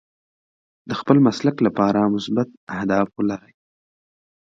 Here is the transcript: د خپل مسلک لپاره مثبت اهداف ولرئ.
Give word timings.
د 0.89 0.91
خپل 0.99 1.17
مسلک 1.25 1.55
لپاره 1.67 2.11
مثبت 2.15 2.49
اهداف 2.75 3.07
ولرئ. 3.15 3.53